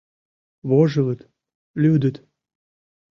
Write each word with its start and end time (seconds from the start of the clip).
Вожылыт, 0.69 1.21
лӱдыт. 1.81 2.15